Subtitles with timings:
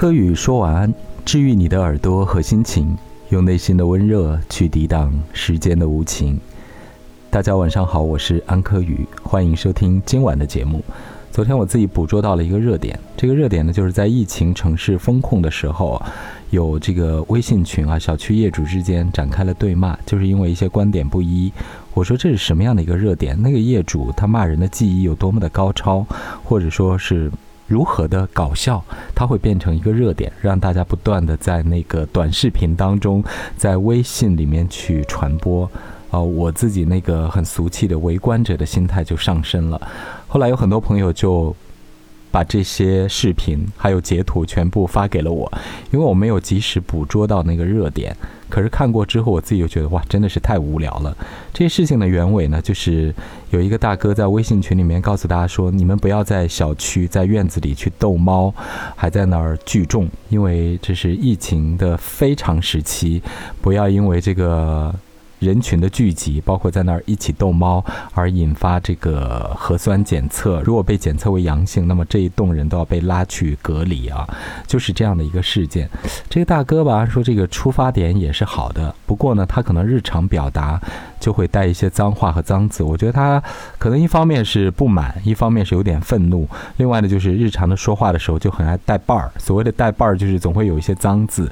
[0.00, 0.94] 柯宇说晚安，
[1.26, 2.96] 治愈你的耳朵和心情，
[3.28, 6.40] 用内心的温热去抵挡时间的无情。
[7.28, 10.82] 大家晚上好，我是安柯宇，欢迎收听今晚的节目。
[11.30, 16.02] 昨天我自己捕捉到了一个热点，这个热点呢，就是在疫情城市封控的时候，
[16.48, 21.52] 有这个微信群啊，小区业主之间展开了对骂，就是因为一些观点不一。
[21.92, 23.36] 我说这是什么样的一个热点？
[23.42, 26.06] 那个业主他骂人的技艺有多么的高超，
[26.42, 27.30] 或者说是？
[27.70, 28.84] 如何的搞笑，
[29.14, 33.22] 它会变成一个热点，让大家不断的在那个短视频当中，
[33.56, 35.70] 在微信里面去传播。
[36.10, 39.80] 啊，我自己那个很俗气的围观者的心态就上升了。
[40.26, 41.54] 后来有很多朋友就。
[42.32, 45.52] 把这些视频还有截图全部发给了我，
[45.90, 48.16] 因为我没有及时捕捉到那个热点。
[48.50, 51.16] 可是看过之后，我自己又觉得哇，真的是太无聊了。
[51.54, 53.14] 这些事情的原委呢，就是
[53.50, 58.52] 有一个大哥在微信群里面告诉大家说：“你们不要在小区、在院子里去逗猫，
[58.96, 63.22] 还在那儿聚众，因为这是疫情的非常时期，
[63.62, 64.94] 不要因为这个。”
[65.40, 70.60] 人群的聚集，包括在那儿一起逗猫，而引发这个核酸检测。
[70.60, 74.28] 如果被检测为阳性，那么这一栋人都要被拉去隔离啊，
[74.66, 75.90] 就是这样的一个事件。
[76.28, 80.80] 这个大哥吧说，这个出发点也是好的，不过呢，他可能日常表达
[81.20, 82.82] 就会带一些脏话和脏字。
[82.82, 83.40] 我觉得他
[83.78, 89.30] 可能一方面是不满，一方面是有点愤怒，另外呢，就是日常的说话的时候就很爱带伴儿。
[89.38, 91.48] 所谓的带伴儿，就是总会有一些脏字，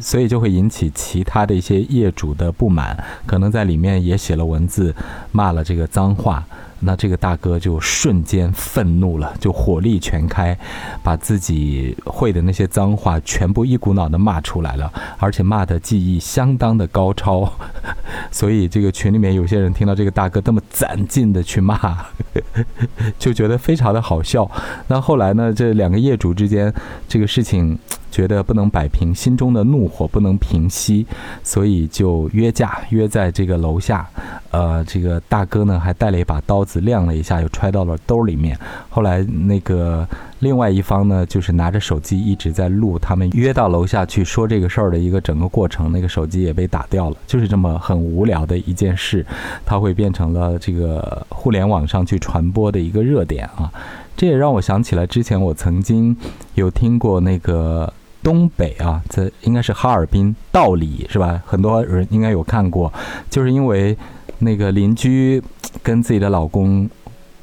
[0.00, 2.96] 所以就会引起其他的一些业主的不满。
[3.24, 4.94] 可能在里面也写了文字，
[5.32, 6.44] 骂了这个脏话，
[6.80, 10.56] 那这个大哥就瞬间愤怒了，就火力全开，
[11.02, 17.50] 把自己会的那些脏话全部一股脑的骂出来了，而且骂的技艺相当的高超，
[18.30, 22.06] 所以这个群里面有些人听到这个大哥这么攒劲的去骂，
[23.18, 24.50] 就觉得非常的好笑。
[24.88, 26.72] 那后来呢，这两个业主之间
[27.08, 27.78] 这个事情。
[28.10, 31.06] 觉得不能摆平心中的怒火，不能平息，
[31.42, 34.08] 所以就约架，约在这个楼下。
[34.50, 38.58] 呃，这个大哥呢还带了一把刀子，亮了一下，又揣到了兜里面。
[38.88, 40.08] 后来那个
[40.40, 45.90] 另外一方呢，就是拿着手机一直在录他们约到楼下去说这个事儿的一个整个过程。
[45.90, 49.24] 那个手机也被打掉了，就是这么很无聊的一件事，
[49.64, 53.72] 它会变成了这个互联网上去传播的一个热点啊。
[54.16, 56.16] 这也让我想起来之前我曾经
[56.54, 57.92] 有听过那个。
[58.22, 61.40] 东北啊，在应该是哈尔滨道里是吧？
[61.46, 62.92] 很多人应该有看过，
[63.30, 63.96] 就是因为
[64.40, 65.40] 那个邻居
[65.80, 66.90] 跟自己的老公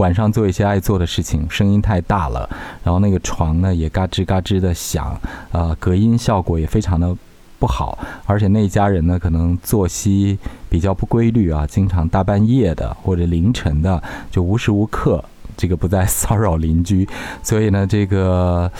[0.00, 2.48] 晚上做一些爱做的事情，声音太大了，
[2.82, 5.14] 然后那个床呢也嘎吱嘎吱的响，
[5.52, 7.14] 呃，隔音效果也非常的
[7.58, 10.38] 不好，而且那一家人呢可能作息
[10.70, 15.22] 比较不规律啊，经常大半夜的或者凌晨的就无时无刻。
[15.56, 17.06] 这个不再骚扰邻居，
[17.42, 18.70] 所以呢，这个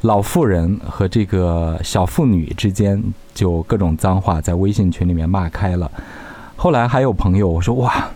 [0.00, 3.02] 老妇人和这个小妇女之间
[3.34, 5.90] 就各种脏话在微信群里面骂开了。
[6.56, 8.08] 后来还有朋友我说哇，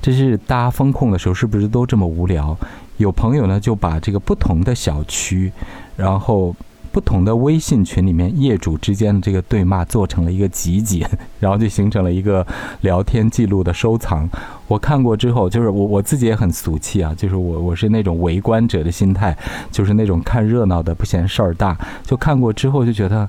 [0.00, 2.56] 这是大家风控的时候是不是都这么无聊？
[2.96, 5.52] 有朋友呢就把这个不同的小区，
[5.96, 6.54] 然后。
[6.90, 11.06] 不同的微信群里面，业主之间的这个对骂做成了一个集锦，
[11.38, 12.44] 然后就形成了一个
[12.80, 14.28] 聊天记录的收藏。
[14.66, 19.36] 我看过之后，就是我我自己也很俗气啊，就是我我是那种围观者的心态，
[19.70, 21.76] 就是那种看热闹的不嫌事儿大。
[22.02, 23.28] 就看过之后就觉得，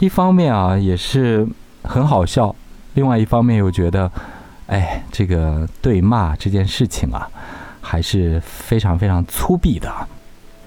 [0.00, 1.46] 一方面啊也是
[1.84, 2.52] 很好笑，
[2.94, 4.10] 另外一方面又觉得，
[4.68, 7.28] 哎，这个对骂这件事情啊，
[7.80, 9.92] 还是非常非常粗鄙的。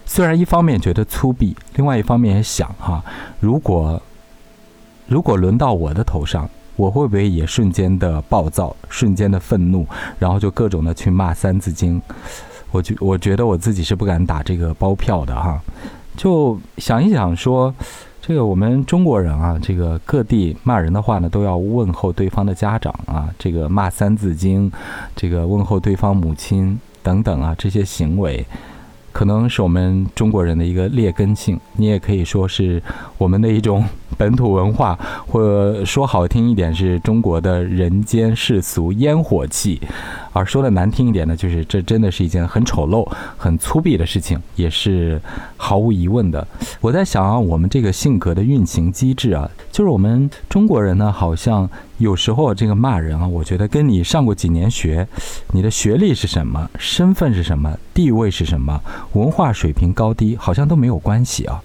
[0.06, 3.02] 虽然一方面觉得粗鄙，另外一方面也想哈，
[3.40, 4.02] 如果
[5.08, 9.86] 如果轮到我的头上，我会不会也瞬间的暴躁，瞬间的愤怒，
[10.18, 12.02] 然后就各种的去骂《三字经》？
[12.72, 15.62] 我觉我觉得我自己是不敢打这个包票的哈。
[16.18, 17.74] 就想一想说，
[18.22, 24.70] 这个我们中国人啊，这个各地骂人的话呢，都要问候对方的家长啊，这个骂《三字经》，
[25.16, 28.46] 这个问候对方母亲等等啊，这些行为。
[29.12, 32.82] 可能是我们中国人的一个劣根性，你也可以说是
[33.18, 33.84] 我们的一种
[34.18, 34.98] 本土文化，
[35.28, 39.82] 或说好听一点是中国的人间世俗烟火气。
[40.34, 43.06] 而说的难听一点呢，就是这真的是一件很丑陋、
[43.38, 45.22] 很粗鄙的事情，也是
[45.58, 46.48] 毫无疑问的。
[46.80, 55.06] 我在想啊，我们这个性格的运行机制啊，就是我们中国人呢，好像有时候这个骂人啊，我觉得跟你上过几年学、
[55.52, 58.82] 你的学历是什么、身份是什么、地位是什么、
[59.14, 61.62] 文化水平高低，好像都没有关系啊。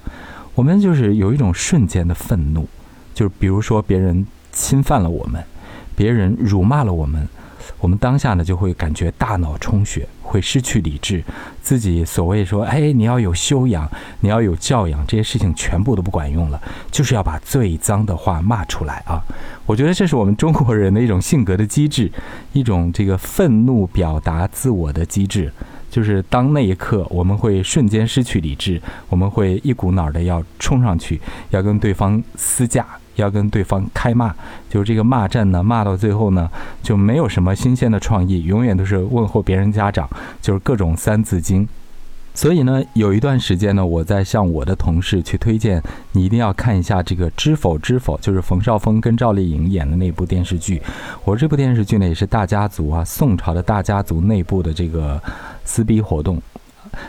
[0.56, 2.66] 我们就是有一种瞬间的愤怒，
[3.14, 5.40] 就是比如说别人侵犯了我们，
[5.94, 7.28] 别人辱骂了我们。
[7.78, 11.22] 我们当下呢就会感觉大脑充血，会失去理智，
[11.62, 13.88] 自己所谓说，哎，你要有修养，
[14.20, 16.60] 你要有教养，这些事情全部都不管用了，
[16.90, 19.20] 就是要把最脏的话骂出来啊！
[19.66, 22.10] 我觉得这是我们中国人的一种性格的机制，
[22.52, 25.52] 一种这个愤怒表达自我的机制，
[25.90, 31.20] 就是当那一刻我们会瞬间失去理智，我们会一股脑的要冲上去，
[31.50, 32.86] 要跟对方私架。
[33.16, 34.34] 要跟对方开骂，
[34.70, 36.48] 就是这个骂战呢，骂到最后呢，
[36.82, 40.08] 就没有什么新鲜的创意，永远都是问候别人家长，
[40.40, 41.68] 就是各种三字经。
[42.34, 45.82] 所以呢，有一段时间呢，我在向我的同事去推荐，
[46.12, 50.82] 你一定要看一下这个《知否知否》，就是冯绍峰跟赵丽颖演的那部电视剧。
[51.24, 55.18] 我这部电视剧呢，也是大家族啊，宋朝的大家族内部的这个
[55.64, 56.38] 撕逼活动。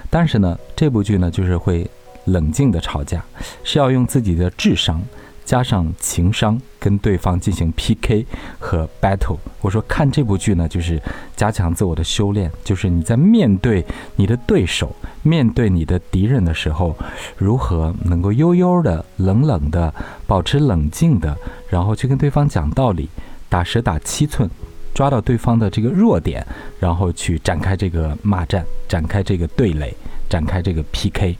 [0.09, 1.85] 但是呢，这部剧呢，就是会
[2.23, 3.21] 冷静的吵架，
[3.65, 5.01] 是要用自己的智商。
[5.47, 8.25] 加上情商，跟对方进行 PK
[8.59, 9.37] 和 battle。
[9.61, 11.01] 我说看这部剧呢，就是
[11.37, 13.85] 加强自我的修炼，就是你在面对
[14.17, 16.93] 你的对手、面对你的敌人的时候，
[17.37, 19.93] 如何能够悠悠的、冷冷的
[20.27, 21.33] 保持冷静的，
[21.69, 23.07] 然后去跟对方讲道理，
[23.47, 24.49] 打蛇打七寸，
[24.93, 26.45] 抓到对方的这个弱点，
[26.77, 29.95] 然后去展开这个骂战，展开这个对垒，
[30.27, 31.37] 展开这个 PK。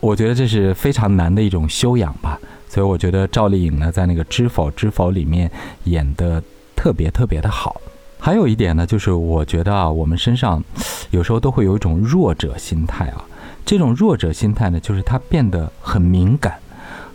[0.00, 2.36] 我觉得这是非常难的一种修养吧。
[2.72, 5.50] 所以我觉得赵丽颖呢，在那个《知否知否》里面
[5.84, 6.42] 演的
[6.74, 7.78] 特别特别的好。
[8.18, 10.64] 还有一点呢，就是我觉得啊，我们身上
[11.10, 13.22] 有时候都会有一种弱者心态啊。
[13.66, 16.54] 这种弱者心态呢，就是他变得很敏感，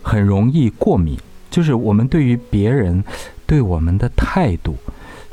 [0.00, 1.18] 很容易过敏。
[1.50, 3.02] 就是我们对于别人
[3.44, 4.76] 对我们的态度，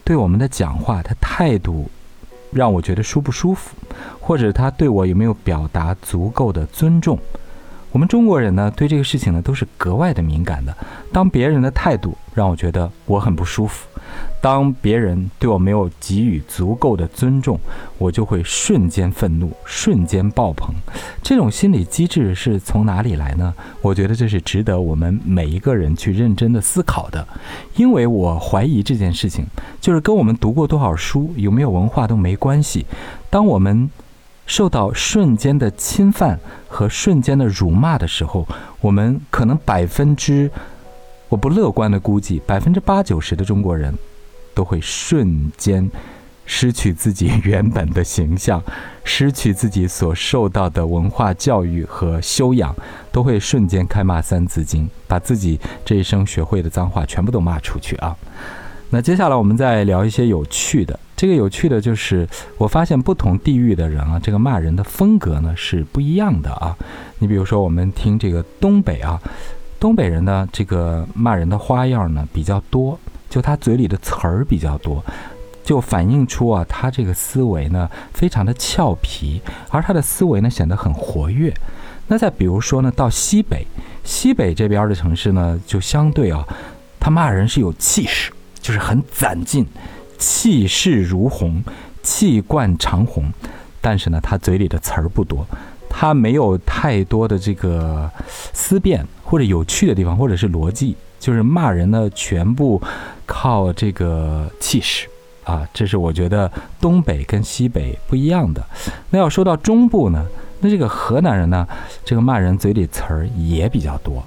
[0.04, 1.88] 对我们的讲话，他态度
[2.51, 3.75] 让我觉得舒不舒服，
[4.19, 7.19] 或者他对我有没有表达足够的尊重。
[7.95, 10.75] 我们中国人呢，对这个事情呢都是格外的敏感的。
[11.13, 13.88] 当别人的态度让我觉得我很不舒服，
[14.42, 17.57] 当别人对我没有给予足够的尊重，
[17.97, 20.75] 我就会瞬间愤怒，瞬间爆棚。
[21.24, 23.53] 这种心理机制是从哪里来呢？
[23.81, 27.25] 我觉得这是值得我们每一个人去认真的思考的。
[27.77, 29.45] 因为我怀疑这件事情，
[29.80, 32.86] 就是跟我们读过多少书、有没有文化都没关系。
[33.30, 33.89] 当我们
[34.45, 38.47] 受到瞬间的侵犯和瞬间的辱骂的时候，
[38.80, 40.50] 我们可能百分之，
[41.30, 43.94] 我不乐观的估计，百分之八九十的中国人，
[44.53, 45.89] 都会瞬间
[46.45, 48.62] 失去自己原本的形象，
[49.03, 52.75] 失去自己所受到的文化教育和修养，
[53.12, 58.15] 都会瞬间开骂三字经，把自己这一生学会的脏话全部都骂出去啊！
[58.95, 60.97] 那接下来我们再聊一些有趣的。
[61.18, 62.25] 这个有趣的就是，
[62.57, 66.74] 我发现不同地域的人啊，这个骂人的风格呢是不一样的啊。
[67.19, 69.21] 你比如说，我们听这个东北啊，
[69.81, 72.97] 东北人呢，这个骂人的花样呢比较多，
[73.30, 75.03] 就他嘴里的词儿比较多，
[75.62, 81.53] 就反映出啊，他这个思维呢非常的俏皮，而他的思维呢显得很活跃。
[82.07, 83.68] 那再比如说呢，到西北，
[84.06, 86.47] 西北这边的城市呢，就相对啊，
[86.97, 88.31] 他骂人是有气势，
[88.66, 89.64] 就是很攒劲。
[90.18, 91.62] 气势如虹，
[92.02, 93.32] 气贯长虹，
[93.80, 95.46] 但是呢，他嘴里的词儿不多，
[95.90, 98.10] 他没有太多的这个
[98.54, 102.82] 思辨或者有趣的地方，或者是逻辑，就是骂人呢，全部
[103.26, 105.06] 靠这个气势
[105.44, 108.66] 啊，这是我觉得东北跟西北不一样的。
[109.10, 110.26] 那要说到中部呢，
[110.62, 111.68] 那这个河南人呢，
[112.06, 114.24] 这个骂人嘴里词儿也比较多，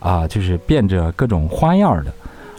[0.00, 2.12] 啊，就是变着各种花样的，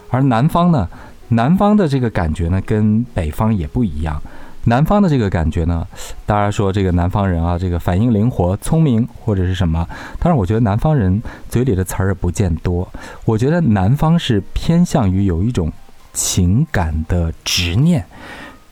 [0.09, 0.87] 而南方呢。
[1.31, 4.21] 南方的这个感觉呢，跟北方也不一样。
[4.65, 5.87] 南方的这个感觉呢，
[6.25, 9.87] 大家说这个南方人啊，这个反应灵活、聪明或者是什么？
[10.19, 12.87] 但是我觉得南方人嘴里的词儿不见多。
[13.25, 15.71] 我觉得南方是偏向于有一种
[16.13, 18.05] 情感的执念，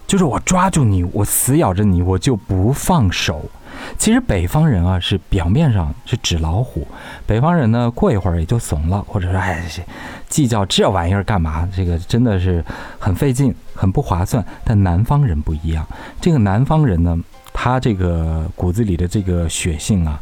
[0.09, 3.47] 就是我抓住你，我死咬着你，我就不放手。
[3.95, 6.87] 其实北方人啊，是表面上是纸老虎，
[7.27, 9.63] 北方人呢，过一会儿也就怂了，或者说，哎，
[10.27, 11.69] 计较这玩意儿干嘛？
[11.75, 12.65] 这个真的是
[12.97, 14.43] 很费劲，很不划算。
[14.63, 15.85] 但南方人不一样，
[16.19, 17.15] 这个南方人呢，
[17.53, 20.19] 他这个骨子里的这个血性啊，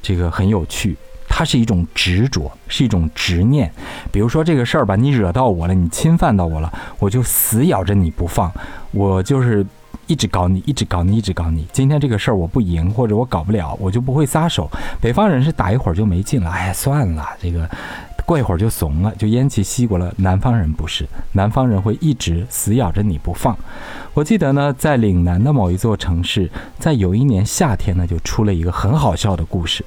[0.00, 0.96] 这个很有趣，
[1.36, 3.70] 它是一种执着，是一种执念。
[4.10, 8.50] 比如说这个事儿吧，你惹到我了，你侵犯到我了，我就死咬着你不放，
[8.92, 9.66] 我就是。
[10.08, 11.66] 一直搞你，一直搞你，一直搞你。
[11.72, 14.70] 今天这个事儿我不赢，或者我搞不了，我就不会撒手。
[15.00, 17.68] 北方人是打一会儿就没劲了，哎，算了，这个
[18.26, 20.12] 过一会儿就怂了，就偃旗息鼓了。
[20.18, 23.56] 南方人不是，南方人会一直死咬着你不放。
[24.12, 29.84] 我记得呢，在岭南的某一座城市，在有一年夏天呢，就出了一个很好笑的故事，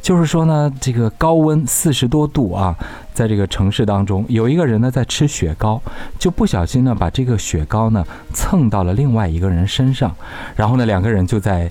[0.00, 2.76] 就是说呢，这个高温四十多度啊，
[3.12, 5.82] 在这个城市当中，有一个人呢在吃雪糕，
[6.16, 10.14] 就不小心呢把这个雪糕呢蹭到了另外一个人身上，
[10.54, 11.68] 然后呢两个人就在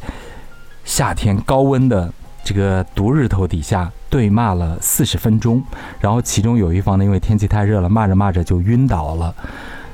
[0.83, 2.11] 夏天高温的。
[2.43, 5.63] 这个毒日头底下对骂了四十分钟，
[5.99, 9.33] 然后其中有一方呢，因为天气太热了，骂着骂着就晕倒了。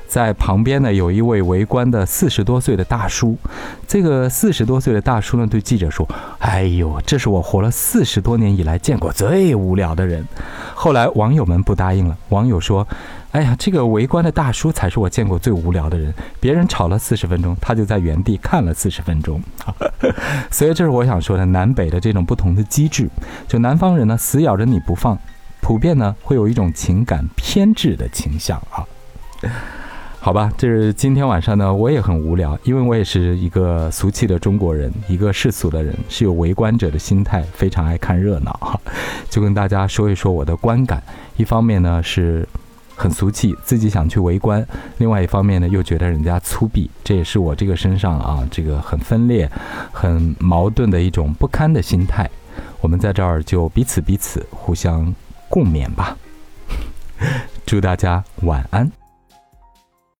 [0.07, 3.37] 在旁边呢，有一位围观的四十多岁的大叔。
[3.87, 6.07] 这个四十多岁的大叔呢，对记者说
[6.39, 10.25] ：“哎呦，这是我活了四十多年以来见过最无聊的人。”
[10.73, 12.87] 后来网友们不答应了，网友说。
[13.35, 16.13] 哎呀，这个围观的大叔才是我见过最无聊的人。
[16.39, 19.43] 别人吵了四十分钟，他就在原地看了四十分钟。
[20.49, 23.09] 所以这是我想说的，南北的这种不同的机制。
[23.45, 25.19] 就南方人呢，死咬着你不放，
[25.59, 28.87] 普遍呢会有一种情感偏执的倾向啊。
[30.21, 38.79] 好吧，这是今天晚上呢，我也很无聊，因为我也是一个俗气的中国人，一个世俗的人，是有围观者的心态，非常爱看热闹哈。
[39.29, 41.03] 就跟大家说一说我的观感，
[41.35, 42.47] 一方面呢是。
[42.95, 44.63] 很俗气，自己想去围观；
[44.97, 49.49] 另外一方面呢，又觉得人家粗鄙，这也是我这个身上啊，这个很分裂、
[49.91, 52.29] 很矛盾的一种不堪的心态。
[52.81, 55.13] 我们在这儿就彼此彼此互相
[55.49, 56.17] 共勉吧。
[57.65, 59.04] 祝大家晚安。